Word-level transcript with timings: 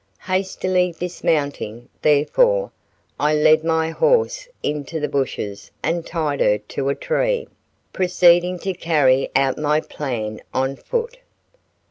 Hastily 0.25 0.95
dismounting, 0.99 1.87
therefore, 2.01 2.71
I 3.19 3.35
led 3.35 3.63
my 3.63 3.91
horse 3.91 4.47
into 4.63 4.99
the 4.99 5.07
bushes 5.07 5.69
and 5.83 6.03
tied 6.07 6.39
her 6.39 6.57
to 6.57 6.89
a 6.89 6.95
tree, 6.95 7.47
proceeding 7.93 8.57
to 8.61 8.73
carry 8.73 9.29
out 9.35 9.59
my 9.59 9.79
plan 9.79 10.41
on 10.55 10.75
foot. 10.75 11.19